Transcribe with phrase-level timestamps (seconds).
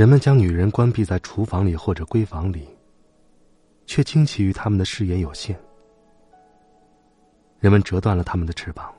[0.00, 2.66] 人们将女人关闭在厨房里或者闺房里，
[3.84, 5.54] 却惊奇于他们的视野有限。
[7.58, 8.90] 人们折断了他们的翅膀，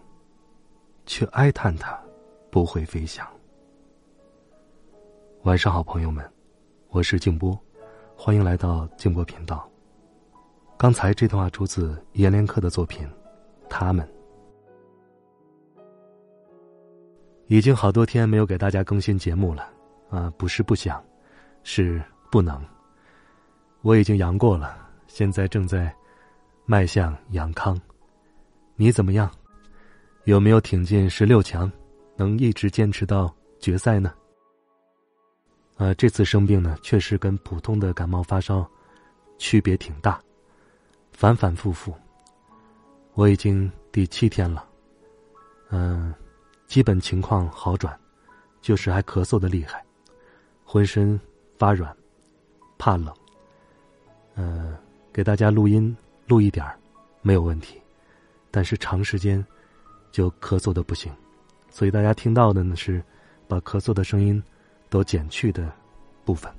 [1.07, 1.99] 却哀叹它
[2.51, 3.27] 不会飞翔。
[5.41, 6.23] 晚上好，朋友们，
[6.89, 7.59] 我是静波，
[8.15, 9.67] 欢迎来到静波频道。
[10.77, 13.07] 刚才这段话出自阎连科的作品
[13.67, 14.07] 《他们》。
[17.47, 19.67] 已经好多天没有给大家更新节目了。
[20.11, 21.03] 啊，不是不想，
[21.63, 22.63] 是不能。
[23.81, 25.91] 我已经阳过了，现在正在
[26.65, 27.79] 迈向阳康。
[28.75, 29.31] 你怎么样？
[30.25, 31.71] 有没有挺进十六强？
[32.15, 34.13] 能一直坚持到决赛呢？
[35.77, 38.69] 啊，这次生病呢，确实跟普通的感冒发烧
[39.39, 40.21] 区别挺大，
[41.11, 41.95] 反反复复。
[43.13, 44.67] 我已经第七天了，
[45.69, 46.13] 嗯，
[46.67, 47.99] 基本情况好转，
[48.61, 49.83] 就是还咳嗽的厉害。
[50.71, 51.19] 浑身
[51.59, 51.93] 发软，
[52.77, 53.13] 怕冷。
[54.35, 54.73] 嗯，
[55.11, 55.93] 给大家录音
[56.27, 56.79] 录一点儿，
[57.21, 57.77] 没有问题。
[58.49, 59.45] 但是长时间
[60.13, 61.13] 就咳嗽的不行，
[61.69, 63.03] 所以大家听到的呢是
[63.49, 64.41] 把咳嗽的声音
[64.89, 65.69] 都减去的
[66.23, 66.49] 部分。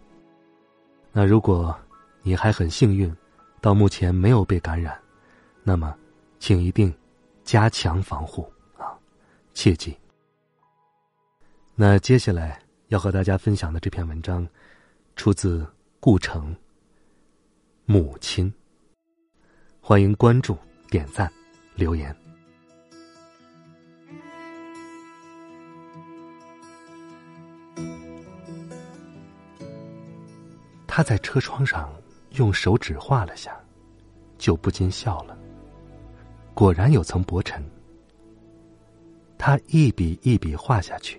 [1.11, 1.75] 那如果
[2.21, 3.11] 你还很幸运，
[3.63, 4.95] 到目前没有被感染，
[5.63, 5.97] 那么
[6.39, 6.95] 请一定
[7.45, 8.43] 加强防护
[8.77, 8.93] 啊，
[9.55, 9.97] 切记。
[11.75, 12.62] 那接下来。
[12.93, 14.47] 要和大家分享的这篇文章，
[15.17, 15.67] 出自
[15.99, 16.55] 顾城。
[17.87, 18.53] 母亲，
[19.81, 20.59] 欢迎关注、
[20.91, 21.33] 点赞、
[21.75, 22.15] 留言。
[30.87, 31.91] 他在车窗上
[32.33, 33.59] 用手指画了下，
[34.37, 35.35] 就不禁笑了。
[36.53, 37.65] 果然有层薄尘。
[39.39, 41.19] 他一笔一笔画下去，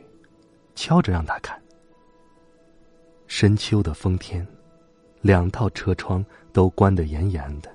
[0.76, 1.60] 敲着让他看。
[3.44, 4.48] 深秋的风天，
[5.20, 7.70] 两套车窗都关得严严的。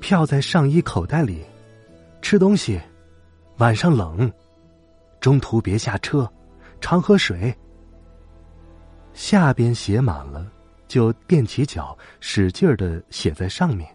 [0.00, 1.44] 票在上衣口袋里，
[2.22, 2.80] 吃东西，
[3.58, 4.32] 晚上冷，
[5.20, 6.26] 中途别下车，
[6.80, 7.54] 常喝水。
[9.12, 10.50] 下边写满了，
[10.88, 13.94] 就踮起脚，使劲儿的写在上面。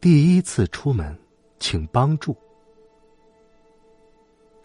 [0.00, 1.16] 第一次出门，
[1.60, 2.36] 请帮助。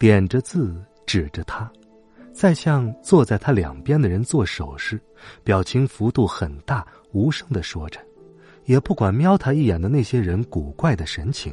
[0.00, 1.70] 点着字，指着他。
[2.38, 5.00] 再向坐在他两边的人做手势，
[5.42, 7.98] 表情幅度很大，无声的说着，
[8.64, 11.52] 也不管瞄他一眼的那些人古怪的神情。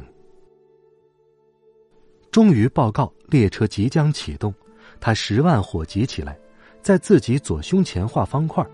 [2.30, 4.54] 终于报告列车即将启动，
[5.00, 6.38] 他十万火急起来，
[6.82, 8.64] 在自己左胸前画方块，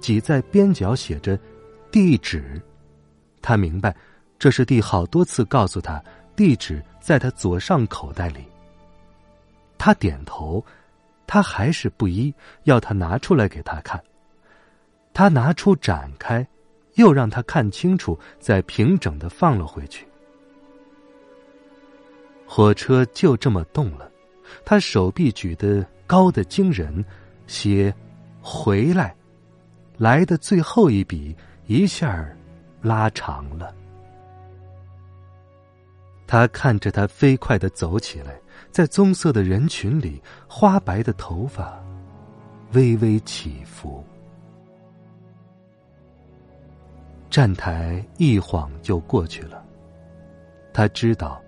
[0.00, 1.38] 挤在边角写着
[1.92, 2.60] 地址。
[3.40, 3.94] 他明白，
[4.36, 6.02] 这是第好多次告诉他
[6.34, 8.44] 地址在他左上口袋里。
[9.78, 10.60] 他点头。
[11.32, 12.30] 他还是不依，
[12.64, 13.98] 要他拿出来给他看。
[15.14, 16.46] 他拿出展开，
[16.96, 20.06] 又让他看清楚，再平整的放了回去。
[22.46, 24.12] 火车就这么动了，
[24.62, 27.02] 他手臂举得高的惊人，
[27.46, 27.94] 写
[28.42, 29.16] “回来”，
[29.96, 31.34] 来的最后一笔
[31.66, 32.28] 一下
[32.82, 33.74] 拉长了。
[36.32, 38.40] 他看着他飞快的走起来。
[38.70, 41.78] 在棕色的人群里，花白的头发
[42.72, 44.02] 微微起伏。
[47.28, 49.62] 站台一晃就过去了，
[50.72, 51.38] 他知道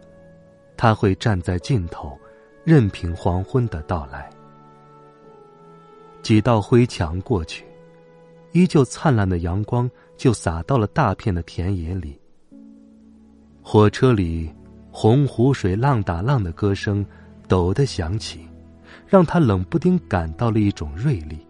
[0.76, 2.18] 他会站在尽头，
[2.62, 4.28] 任凭黄昏的到来。
[6.20, 7.64] 几道灰墙过去，
[8.52, 12.20] 依旧灿烂的阳光就洒到了大片的田野里。
[13.62, 14.54] 火车里。
[14.96, 17.04] 洪湖水浪打浪的歌声，
[17.48, 18.48] 陡的响起，
[19.08, 21.44] 让他冷不丁感到了一种锐利。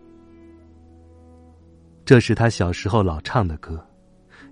[2.07, 3.87] 这是他小时候老唱的歌，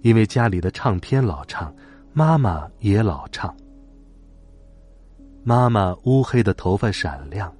[0.03, 1.75] 因为家里的唱片老唱，
[2.12, 3.56] 妈妈也老唱。
[5.43, 7.50] 妈妈乌黑的头发闪亮，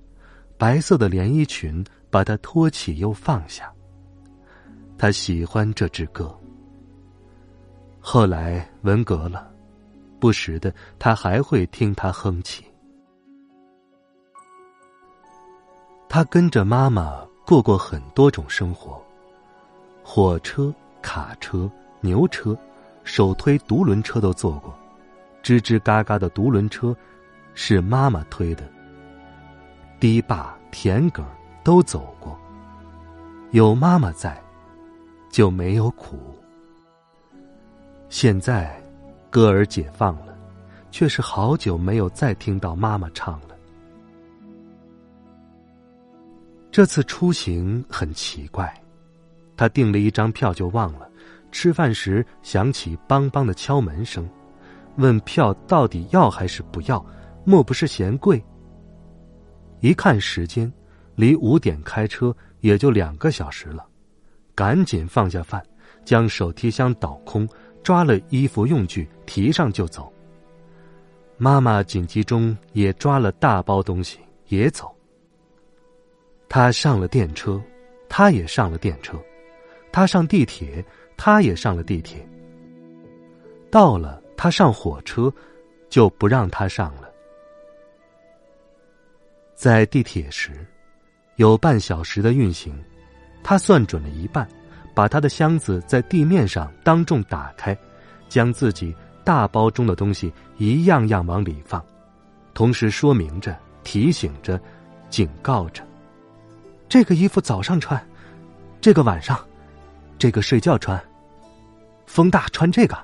[0.59, 3.73] 白色的连衣裙把她托起又放下。
[4.99, 6.31] 他喜欢这支歌。
[8.01, 9.51] 后来文革了。
[10.23, 12.65] 不时的，他还会听他哼起。
[16.09, 19.03] 他跟着妈妈过过很多种生活，
[20.05, 20.73] 火车、
[21.03, 21.69] 卡车、
[22.01, 22.57] 牛车、
[23.03, 24.73] 手推独轮车都坐过，
[25.43, 26.95] 吱吱嘎嘎的独轮车
[27.55, 28.63] 是妈妈推的。
[29.99, 31.25] 堤坝、田埂
[31.65, 32.39] 都走过，
[33.51, 34.41] 有妈妈在，
[35.31, 36.17] 就没有苦。
[38.09, 38.82] 现在，
[39.33, 40.37] 歌儿解放了，
[40.91, 43.57] 却是好久没有再听到妈妈唱了。
[46.71, 48.71] 这次出行很奇怪，
[49.57, 51.09] 他订了一张票就忘了，
[51.51, 54.29] 吃饭时响起梆梆的敲门声，
[54.97, 57.03] 问票到底要还是不要？
[57.43, 58.45] 莫不是嫌贵？
[59.81, 60.71] 一看时间，
[61.15, 63.83] 离五点开车也就两个小时了，
[64.55, 65.65] 赶紧放下饭，
[66.05, 67.49] 将手提箱倒空。
[67.83, 70.13] 抓了衣服用具，提上就走。
[71.37, 74.19] 妈妈紧急中也抓了大包东西，
[74.49, 74.95] 也走。
[76.49, 77.61] 他上了电车，
[78.09, 79.17] 他也上了电车；
[79.91, 80.85] 他上地铁，
[81.17, 82.25] 他也上了地铁。
[83.71, 85.33] 到了他上火车，
[85.89, 87.11] 就不让他上了。
[89.55, 90.67] 在地铁时，
[91.37, 92.79] 有半小时的运行，
[93.43, 94.47] 他算准了一半。
[94.95, 97.77] 把他的箱子在地面上当众打开，
[98.29, 98.95] 将自己
[99.25, 101.85] 大包中的东西一样样往里放，
[102.55, 104.61] 同时说明着、提醒着、
[105.09, 105.83] 警告着：
[106.89, 108.01] 这个衣服早上穿，
[108.81, 109.39] 这个晚上，
[110.19, 111.03] 这个睡觉穿，
[112.07, 112.99] 风大穿这个，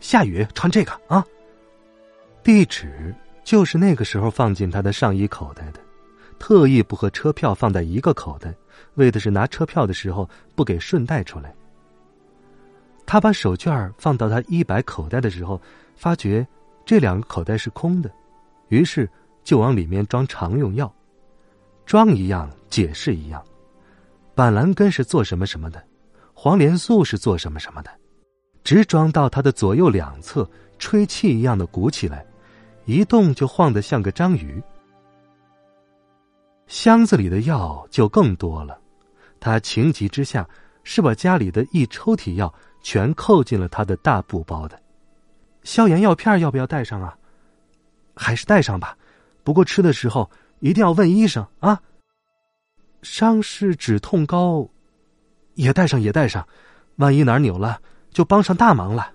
[0.00, 1.24] 下雨穿这个啊。
[2.42, 3.14] 地址
[3.44, 5.80] 就是那个时候放进他的上衣口袋的，
[6.42, 8.52] 特意不和车票放在一个口袋。
[8.94, 11.54] 为的是拿车票的时候不给顺带出来。
[13.06, 15.60] 他把手绢放到他衣摆口袋的时候，
[15.94, 16.44] 发觉
[16.84, 18.10] 这两个口袋是空的，
[18.70, 19.08] 于是
[19.44, 20.92] 就往里面装常用药，
[21.86, 23.40] 装一样解释一样。
[24.34, 25.80] 板蓝根是做什么什么的，
[26.34, 27.90] 黄连素是做什么什么的，
[28.64, 32.26] 直装到他的左右两侧，吹气一样的鼓起来，
[32.84, 34.60] 一动就晃得像个章鱼。
[36.72, 38.80] 箱子里的药就更多了。
[39.38, 40.48] 他情急之下，
[40.84, 44.80] 是把家里的一抽屉药全扣进了他的大布包的。
[45.64, 47.14] 消炎药片要不要带上啊？
[48.16, 48.96] 还是带上吧。
[49.44, 50.30] 不过吃的时候
[50.60, 51.78] 一定要问医生啊。
[53.02, 54.66] 伤势止痛膏
[55.52, 56.48] 也带上，也带上。
[56.96, 59.12] 万一哪儿扭了，就帮上大忙了。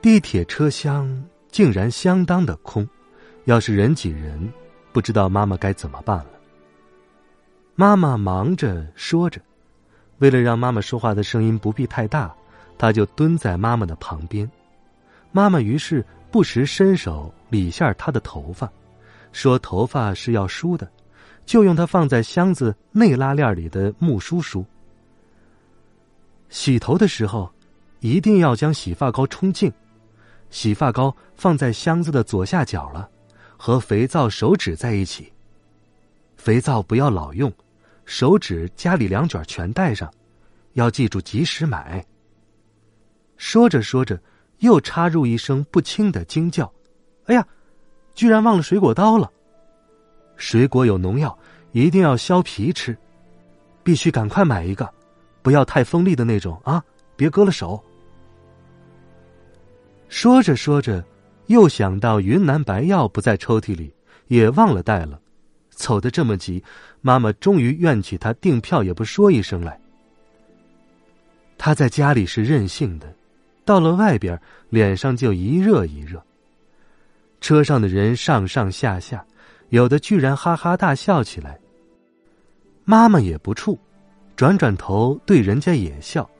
[0.00, 2.88] 地铁车厢竟然相当的空，
[3.50, 4.50] 要是人挤人。
[4.92, 6.26] 不知道妈妈该怎么办了。
[7.76, 9.40] 妈妈忙着说着，
[10.18, 12.34] 为了让妈妈说话的声音不必太大，
[12.76, 14.50] 他就蹲在妈妈的旁边。
[15.30, 18.68] 妈妈于是不时伸手理下她的头发，
[19.32, 20.90] 说头发是要梳的，
[21.46, 24.64] 就用它放在箱子内拉链里的木梳梳。
[26.48, 27.48] 洗头的时候，
[28.00, 29.72] 一定要将洗发膏冲净，
[30.50, 33.08] 洗发膏放在箱子的左下角了。
[33.62, 35.30] 和肥皂、手指在一起。
[36.38, 37.52] 肥皂不要老用，
[38.06, 40.10] 手指家里两卷全带上，
[40.72, 42.02] 要记住及时买。
[43.36, 44.18] 说着说着，
[44.60, 46.72] 又插入一声不轻的惊叫
[47.28, 47.46] ：“哎呀，
[48.14, 49.30] 居然忘了水果刀了！
[50.36, 51.38] 水果有农药，
[51.72, 52.96] 一定要削皮吃，
[53.82, 54.90] 必须赶快买一个，
[55.42, 56.82] 不要太锋利的那种啊，
[57.14, 57.78] 别割了手。”
[60.08, 61.04] 说着说着。
[61.50, 63.92] 又想到云南白药不在抽屉里，
[64.28, 65.20] 也忘了带了。
[65.70, 66.62] 走得这么急，
[67.00, 69.76] 妈妈终于怨起他订票也不说一声来。
[71.58, 73.12] 他在家里是任性的，
[73.64, 76.22] 到了外边脸上就一热一热。
[77.40, 79.24] 车上的人上上下下，
[79.70, 81.58] 有的居然哈哈大笑起来。
[82.84, 83.76] 妈妈也不怵，
[84.36, 86.30] 转转头对人家也笑。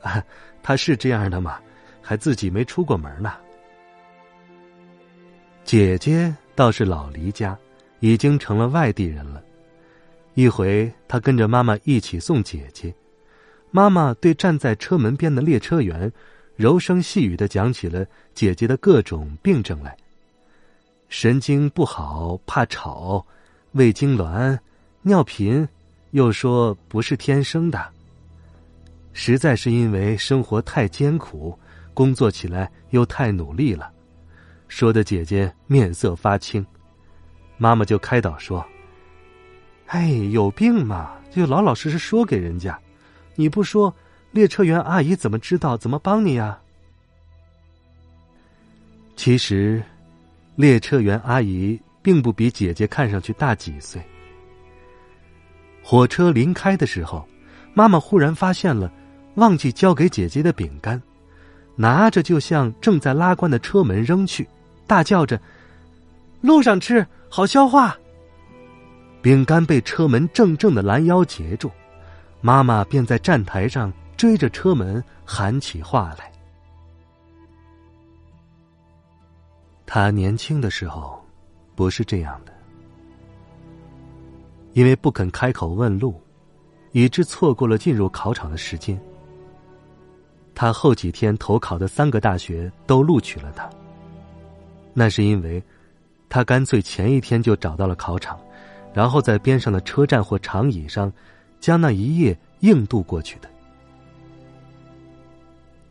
[0.00, 0.24] 啊，
[0.62, 1.58] 他是这样的吗，
[2.00, 3.34] 还自己没出过门呢。
[5.64, 7.56] 姐姐倒是老离家，
[8.00, 9.42] 已经成了外地人了。
[10.34, 12.94] 一回，他跟着妈妈一起送姐姐，
[13.70, 16.12] 妈妈对站在车门边的列车员，
[16.54, 19.96] 柔声细语的讲起了姐姐的各种病症来。
[21.08, 23.24] 神经不好，怕吵，
[23.72, 24.58] 胃痉挛，
[25.00, 25.66] 尿频，
[26.10, 27.82] 又说不是天生的。
[29.14, 31.58] 实在是因为生活太艰苦，
[31.94, 33.93] 工作起来又太努力了。
[34.68, 36.64] 说的姐姐面色发青，
[37.58, 38.64] 妈妈就开导说
[39.86, 42.78] ：“哎，有病嘛，就老老实实说给人家，
[43.34, 43.94] 你不说，
[44.32, 45.76] 列车员阿姨怎么知道？
[45.76, 46.58] 怎么帮你呀？”
[49.16, 49.82] 其实，
[50.56, 54.02] 列车员阿姨并不比姐姐看上去大几岁。
[55.82, 57.26] 火车临开的时候，
[57.74, 58.90] 妈妈忽然发现了
[59.36, 61.00] 忘记交给姐姐的饼干，
[61.76, 64.48] 拿着就向正在拉关的车门扔去，
[64.86, 65.40] 大叫着
[66.40, 67.96] ：“路上吃好消化。”
[69.20, 71.70] 饼干被车门正正的拦腰截住，
[72.40, 76.30] 妈妈便在站台上追着车门喊起话来。
[79.86, 81.24] 他年轻的时候，
[81.74, 82.52] 不是这样的，
[84.74, 86.20] 因为不肯开口问路，
[86.92, 89.00] 以致错过了进入考场的时间。
[90.54, 93.68] 他后几天投考的三个大学都录取了他，
[94.92, 95.62] 那是因为，
[96.28, 98.38] 他干脆前一天就找到了考场。
[98.92, 101.12] 然后在边上的车站或长椅上，
[101.58, 103.50] 将那一夜硬度过去的。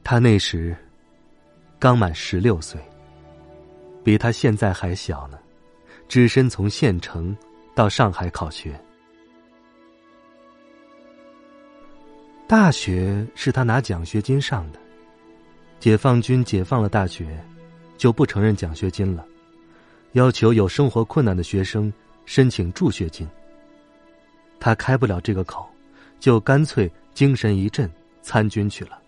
[0.06, 0.74] 他那时
[1.78, 2.80] 刚满十六岁，
[4.06, 5.38] 比他现在还小呢，
[6.08, 7.36] 只身从县城
[7.76, 8.74] 到上海考学。
[12.54, 14.78] 大学是他拿奖学金上的，
[15.80, 17.44] 解放军解放了大学，
[17.98, 19.26] 就不承认奖学金了，
[20.12, 21.92] 要求有生活困难的学生。
[22.26, 23.28] 申请助学金。
[24.60, 25.68] 他开不了这个口，
[26.20, 27.92] 就干脆精神一振
[28.22, 29.02] 参军去了。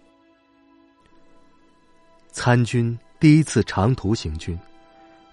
[2.32, 4.58] 参军第一次长途行军，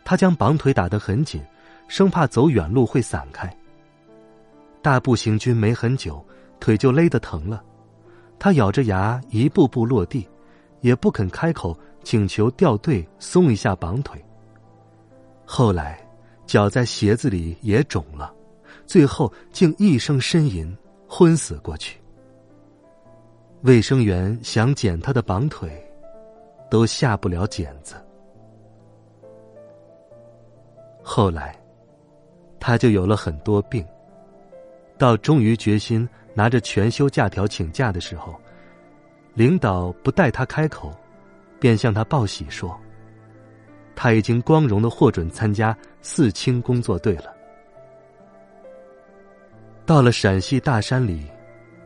[0.05, 1.43] 他将绑腿打得很紧，
[1.89, 3.51] 生怕走远路会散开。
[4.83, 6.23] 大步行军没很久，
[6.61, 7.65] 腿就勒得疼了，
[8.43, 10.29] 他咬着牙一步步落地，
[10.81, 14.21] 也不肯开口请求掉队松一下绑腿。
[15.45, 15.97] 后来。
[16.45, 18.35] 脚在鞋子里也肿了，
[18.85, 20.77] 最后竟一声呻吟，
[21.09, 21.99] 昏死过去。
[23.63, 25.71] 卫生员想剪他的绑腿，
[26.69, 27.95] 都下不了剪子。
[31.01, 31.57] 后来，
[32.59, 33.87] 他就有了很多病，
[34.99, 38.41] 到终于决心拿着全休假条请假的时候，
[39.35, 40.93] 领导不待他开口，
[41.61, 42.79] 便向他报喜说。
[43.95, 47.35] 他已经光荣的获准参加四清工作队了。
[49.85, 51.27] 到了陕西大山里，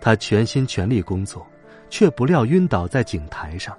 [0.01, 1.45] 他全心全力工作，
[1.91, 3.77] 却不料晕倒在井台上。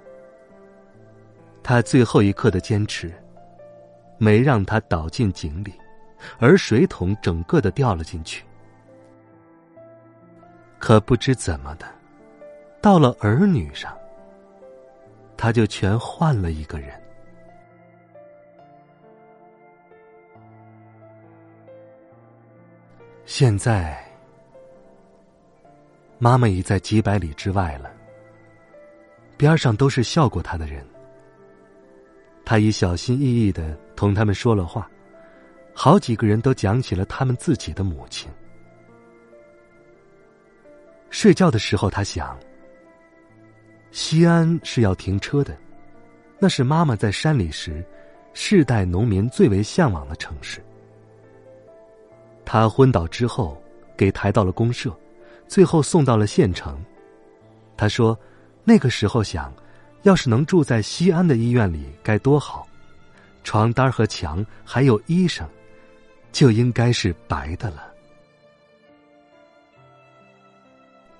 [1.62, 3.12] 他最后一刻的坚持，
[4.18, 5.72] 没让他倒进井里，
[6.38, 8.44] 而水桶整个的掉了进去。
[10.78, 11.86] 可不知怎么的，
[12.80, 13.96] 到了儿女上，
[15.36, 16.90] 他就全换了一个人。
[23.26, 24.02] 现在，
[26.18, 27.90] 妈妈已在几百里之外了。
[29.36, 30.84] 边上都是笑过他的人，
[32.44, 34.90] 他已小心翼翼的同他们说了话，
[35.74, 38.28] 好几个人都讲起了他们自己的母亲。
[41.10, 42.38] 睡觉的时候，他想：
[43.90, 45.56] 西安是要停车的，
[46.38, 47.84] 那是妈妈在山里时，
[48.34, 50.62] 世代农民最为向往的城市。
[52.44, 53.60] 他昏倒之后，
[53.96, 54.94] 给抬到了公社，
[55.46, 56.78] 最后送到了县城。
[57.76, 58.18] 他说
[58.64, 59.52] ：“那个时候想，
[60.02, 62.66] 要是能住在西安的医院里该多好，
[63.44, 65.48] 床单和墙还有医生，
[66.32, 67.92] 就应该是白的了。”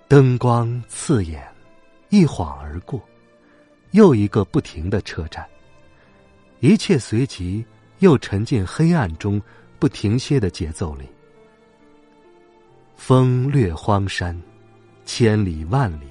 [0.08, 1.46] 灯光刺眼，
[2.08, 2.98] 一晃而过，
[3.90, 5.46] 又一个不停的车站，
[6.60, 7.62] 一切随即
[7.98, 9.38] 又沉进黑暗中
[9.78, 11.04] 不停歇的节奏里。
[12.96, 14.34] 风掠荒山，
[15.04, 16.06] 千里万里，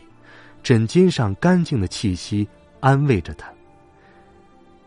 [0.62, 2.48] 枕巾上干净的气息
[2.80, 3.52] 安慰着他。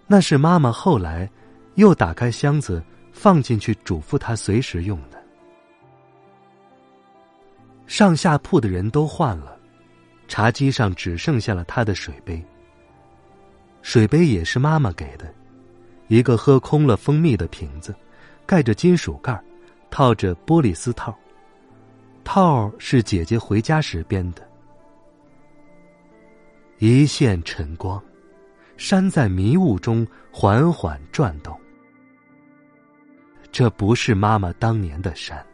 [0.06, 1.28] 那是妈妈后来
[1.74, 5.19] 又打开箱子放进去嘱咐他随时用的。
[7.90, 9.59] 上下铺的人都换了，
[10.28, 12.40] 茶几上只剩下了他的水杯。
[13.82, 15.35] 水杯也是妈妈给的，
[16.06, 17.92] 一个喝空了蜂蜜的瓶子，
[18.47, 19.42] 盖着金属盖
[19.90, 21.12] 套着玻璃丝套。
[22.23, 24.49] 套是姐姐回家时编的。
[26.78, 28.00] 一线晨光，
[28.76, 31.61] 山在迷雾中缓缓转动。
[33.50, 35.44] 这不是妈妈当年的山，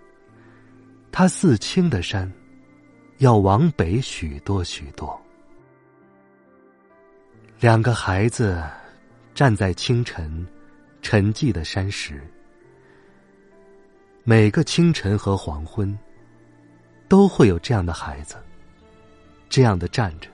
[1.19, 2.31] 他四清的山，
[3.21, 5.19] 要往北许多许多。
[7.59, 8.63] 两个孩子
[9.35, 10.47] 站在清晨
[11.01, 12.21] 沉寂的山石，
[14.25, 15.99] 每个清晨和黄昏。
[17.09, 18.37] 都会有这样的孩子，
[19.49, 20.29] 这样的站着，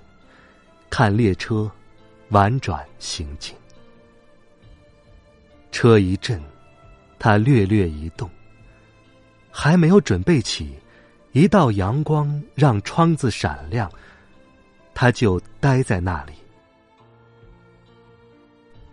[0.90, 1.70] 看列车
[2.30, 3.54] 婉转行进。
[5.70, 6.42] 车一震，
[7.20, 8.28] 他略略一动，
[9.52, 10.78] 还没有准备起，
[11.32, 13.92] 一道阳光让窗子闪亮，
[14.94, 16.32] 他就呆在那里。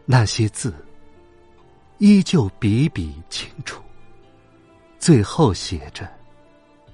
[0.06, 0.74] 那些字
[2.00, 3.82] 依旧笔笔清楚，
[5.00, 6.12] 最后写着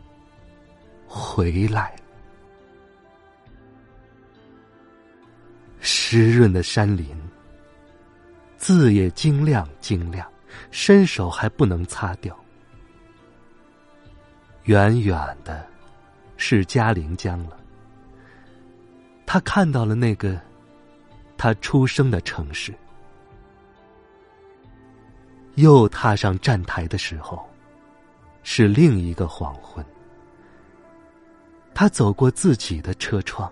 [1.07, 1.95] “回来”。
[5.79, 7.07] 湿润的山林，
[8.57, 10.29] 字也晶亮晶亮，
[10.71, 12.37] 伸手还不能擦掉。
[14.65, 15.65] 远远的，
[16.37, 17.57] 是嘉陵江了。
[19.25, 20.39] 他看到了那个
[21.37, 22.73] 他出生的城市。
[25.55, 27.47] 又踏上站台的时候，
[28.43, 29.85] 是另一个黄昏。
[31.73, 33.51] 他走过自己的车窗，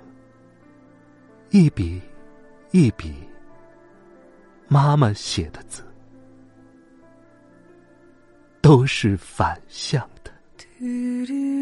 [1.50, 2.02] 一笔。
[2.72, 3.14] 一笔，
[4.68, 5.84] 妈妈写的字，
[8.62, 10.10] 都是反向
[10.84, 11.53] do do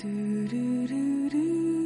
[0.00, 0.06] Do
[0.46, 1.77] do do do.